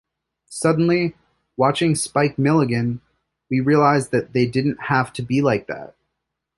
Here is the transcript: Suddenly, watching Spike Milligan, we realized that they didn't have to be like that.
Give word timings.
Suddenly, 0.49 1.13
watching 1.57 1.93
Spike 1.93 2.39
Milligan, 2.39 3.01
we 3.51 3.59
realized 3.59 4.09
that 4.09 4.33
they 4.33 4.47
didn't 4.47 4.85
have 4.85 5.13
to 5.13 5.21
be 5.21 5.43
like 5.43 5.67
that. 5.67 5.95